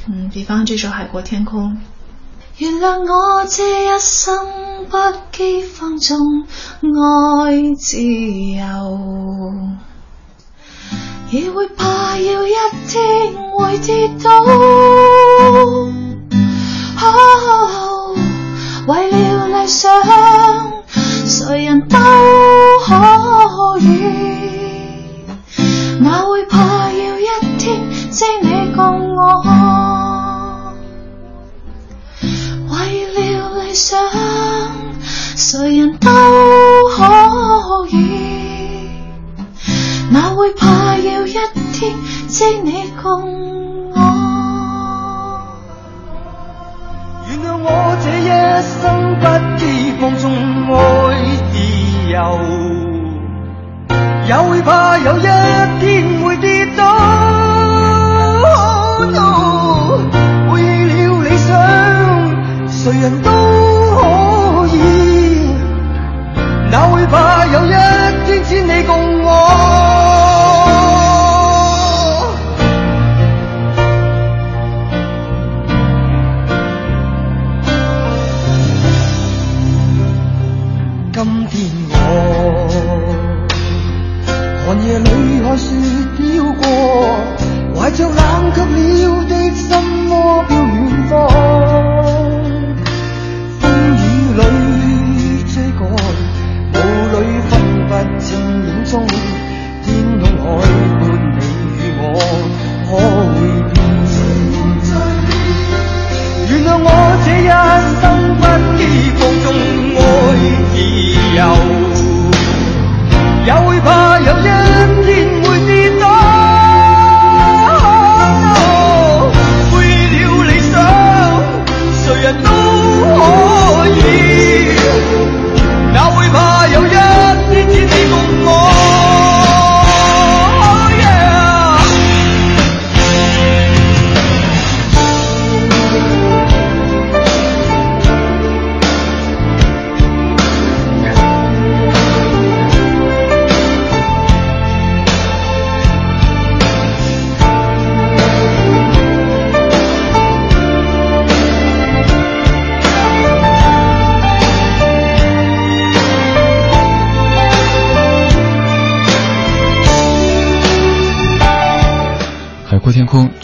[0.08, 1.74] 嗯，比方这首《海阔天空》。
[2.60, 4.38] 原谅我这一生
[4.89, 4.97] 不
[5.32, 6.43] 羁放纵
[6.84, 8.60] 爱自由，
[11.32, 12.51] 也会怕有一
[12.89, 14.30] 天会跌倒。
[17.01, 18.18] 哦，
[18.88, 19.89] 为了理想，
[21.26, 21.97] 谁人都
[22.86, 23.88] 可以，
[26.01, 27.26] 哪会怕有一
[27.57, 29.79] 天只你共我？
[33.80, 33.98] 想，
[35.38, 36.10] 谁人都
[36.90, 38.92] 可以，
[40.12, 41.32] 哪会怕有一
[41.72, 41.96] 天
[42.28, 43.96] 知你共我？
[47.30, 48.28] 原谅我这一
[48.82, 49.26] 生不
[49.58, 49.64] 羁
[49.98, 50.30] 放纵
[50.74, 50.78] 爱
[51.54, 51.56] 自
[52.12, 52.18] 由，
[54.28, 55.22] 也会怕有一
[55.80, 56.84] 天会跌倒。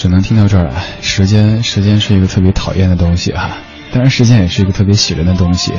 [0.06, 0.84] 只能听到这儿了。
[1.02, 3.58] 时间，时间是一个特别讨厌的东西啊，
[3.92, 5.74] 当然时间也是一个特别喜人的东西。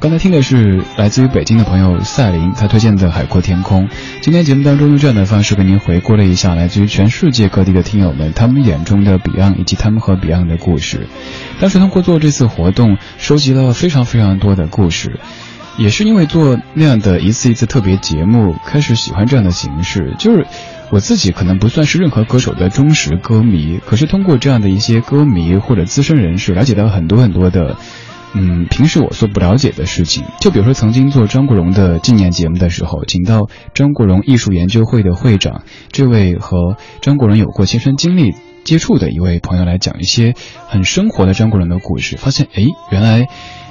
[0.00, 3.86] 刚才听的是来自于北京的朋友赛琳他推荐的《海阔天空》。
[4.22, 11.06] 今天节目当中用这样的方式给您回顾了一下来自于全世界各地的听友们他们眼中的 Beyond 以及他们和 Beyond 的故事。
[11.60, 15.20] 当时通过做这次活动，收集了非常非常多的故事。
[15.76, 20.14] 也是因为做那样的一次一次特别节目，开始喜欢这样的形式。
[20.20, 20.46] 就是
[20.90, 27.76] 我自己可能不算是任何歌手的忠实歌迷，可是通过这样的一些歌迷或者资深人士，了解到很多很多的，
[28.34, 30.24] 嗯，平时我所不了解的事情。
[30.40, 40.34] 就比如说曾经做张国荣的纪念节目的时候，请到张国荣艺术研究会的会长，这位和张国荣有过亲身经历接触的一位朋友来讲一些
[40.68, 43.26] 很生活的张国荣的故事，发现诶，原来。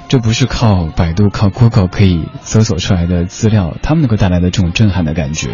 [0.06, 5.48] 这不是靠百度、靠 Google 可以搜索出来的资料，他们能够带来的这种震撼的感觉。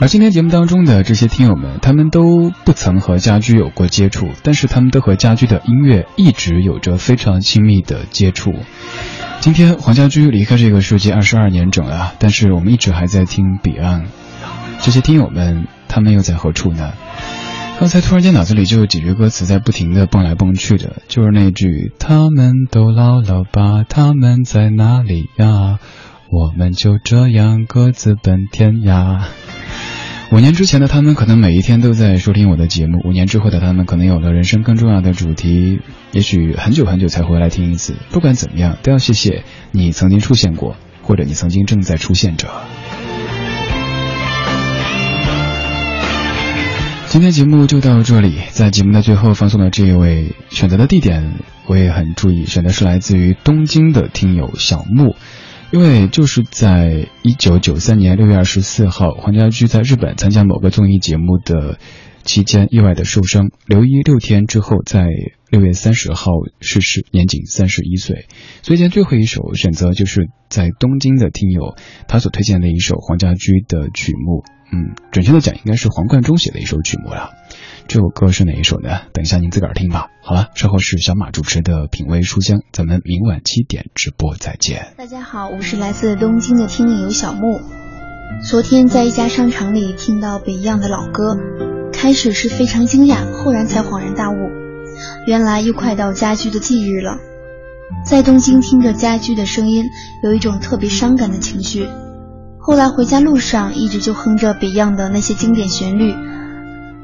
[0.00, 8.54] 而今天节目当中的这些听友们，他们都不曾和家居有过接触，但是他们都和家居的音乐一直有着非常亲密的接触。
[9.40, 14.06] 今天黄家驹离开这个世界二十二年整了，但是我们一直还在听彼岸。
[14.80, 16.94] 这些听友们，他们又在何处呢？
[17.78, 25.78] 刚才突然间脑子里就有几句歌词在不停的蹦来蹦去的，就是那句“他们都老了吧，他们在哪里呀？
[26.30, 29.24] 我们就这样各自奔天涯。”
[30.32, 35.80] 五年之前的他们可能每一天都在收听我的节目，五年之后的他们可能有了人生更重要的主题，
[36.12, 37.96] 也许很久很久才回来听一次。
[38.10, 42.48] 不管怎么样，都要谢谢你曾经出现过，或者你曾经正在出现着。
[47.08, 55.16] 今天节目就到这里，在节目的最后放送的这一位选择的地点，我也很注意，选的是来自于东京的听友小木，
[55.72, 61.78] 因为就是在一九九三年六月二十四号，黄家驹在日本参加某个综艺节目的
[62.24, 65.06] 期间意外的受伤，留医六天之后，在
[65.48, 68.26] 六月三十号逝世，年仅三十一岁。
[68.62, 71.76] 所以今天最后一首选择就是在东京的听友
[72.08, 74.42] 他所推荐的一首黄家驹的曲目。
[74.72, 77.30] 嗯，准确的讲，应该是黄贯中写的一首曲目了。
[77.92, 79.00] 这首歌是哪一首呢？
[79.12, 80.06] 等一下您自个儿听吧。
[80.22, 84.92] 好了，稍后是小马主持的品味书香，咱们明晚七点直播再见。
[84.96, 87.58] 大家好，我是来自东京的听友小木。
[88.48, 91.36] 昨天在一家商场里听到 Beyond 的老歌，
[91.92, 94.36] 开始是非常惊讶，后然才恍然大悟，
[95.26, 97.18] 原来又快到家居的忌日了。
[98.06, 99.86] 在东京听着家居的声音，
[100.22, 101.88] 有一种特别伤感的情绪。
[102.60, 106.14] 后来回家路上一直就哼着 Beyond 的那些经典旋律，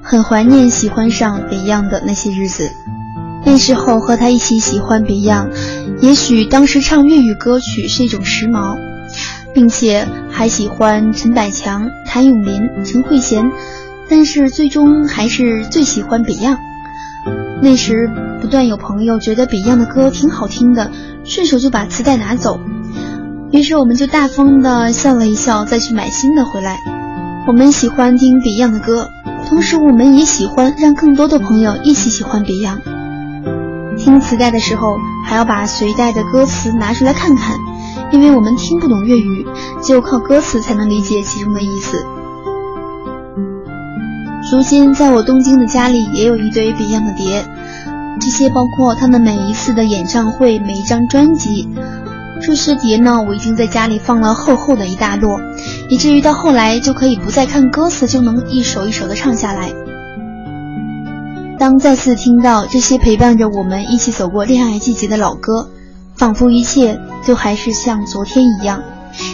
[0.02, 2.70] 很怀念喜欢上 Beyond 的那些日子。
[3.44, 5.50] 那时候和他一起喜欢 Beyond，
[6.00, 8.76] 也许当时唱粤语歌曲是一种时髦，
[9.54, 13.50] 并且还喜欢陈百强、谭咏麟、陈慧娴，
[14.08, 16.58] 但是最终还是最喜欢 Beyond。
[17.62, 20.90] 那时不断有朋友觉得 Beyond 的歌挺好听的，
[21.24, 22.60] 顺手就把磁带拿走。
[23.52, 26.78] 于是我们就大方的笑了一笑，再去买新的回来。
[27.46, 29.08] 我们喜欢听 Beyond 的歌，
[29.48, 32.80] 同时我们也喜欢让更多的朋友一起喜欢 Beyond。
[33.96, 37.56] 听磁带的时候，还要把随带的歌词拿出来看看，
[38.10, 39.46] 因为我们听不懂粤语，
[39.82, 42.04] 只有靠歌词才能理解其中的意思。
[44.52, 47.44] 如今，在我东京的家里也有一堆 Beyond 的碟，
[48.20, 51.68] 这些包括他们每一次的演唱会、每一张专辑。
[52.40, 55.40] 这些碟呢，我已经在家里放了厚厚的一大摞，
[55.88, 59.72] 以至于到后来就可以不再看歌词，就能一首一首的唱下来。
[61.58, 65.70] 当再次听到这些陪伴着我们一起走过恋爱季节的老歌，
[66.14, 68.82] 仿佛一切都还是像昨天一样。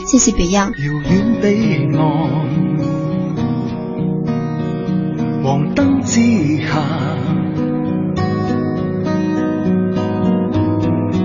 [0.06, 0.72] 谢谢 Beyond。
[5.42, 6.20] 黄灯之
[6.64, 6.80] 下，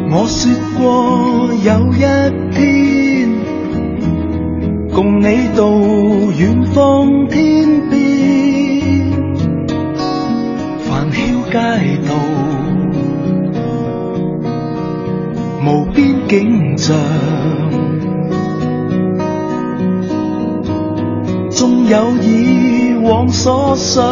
[0.10, 1.99] 我说过有一
[2.51, 3.30] 天，
[4.93, 5.70] 共你到
[6.39, 9.12] 远方天边，
[10.80, 11.18] 繁嚣
[11.51, 11.58] 街
[12.08, 12.16] 道，
[15.66, 16.95] 无边景象。
[21.49, 24.03] 纵有以往所想，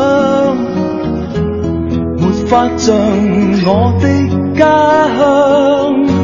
[2.25, 2.95] 没法像
[3.65, 4.65] 我的家
[5.15, 6.14] 乡。